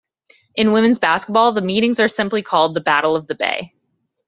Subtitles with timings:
[0.55, 3.75] In women's basketball, the meetings are simply called the Battle of the Bay.